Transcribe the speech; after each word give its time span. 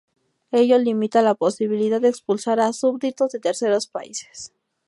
Ello 0.49 0.79
limita 0.79 1.21
la 1.21 1.35
posibilidad 1.35 2.01
de 2.01 2.07
expulsar 2.09 2.59
a 2.59 2.73
súbditos 2.73 3.33
de 3.33 3.39
terceros 3.39 3.85
países. 3.85 4.51